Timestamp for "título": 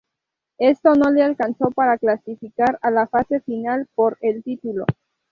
4.43-4.87